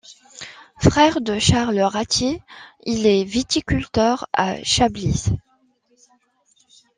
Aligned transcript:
Frère 0.81 1.21
de 1.21 1.37
Charles 1.37 1.79
Rathier, 1.79 2.41
il 2.85 3.05
est 3.05 3.23
viticulteur 3.23 4.27
à 4.33 4.55
Chablis. 4.63 5.25